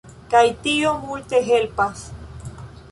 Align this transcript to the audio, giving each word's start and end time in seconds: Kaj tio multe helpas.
Kaj 0.31 0.41
tio 0.63 0.95
multe 1.03 1.43
helpas. 1.51 2.05